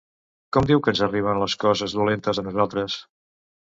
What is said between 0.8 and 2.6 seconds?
que ens arriben les coses dolentes, a